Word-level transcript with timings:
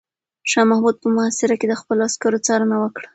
شاه 0.51 0.65
محمود 0.69 0.95
په 0.99 1.07
محاصره 1.15 1.55
کې 1.59 1.65
د 1.69 1.73
خپلو 1.81 2.01
عسکرو 2.07 2.43
څارنه 2.45 2.75
وکړه. 2.79 3.07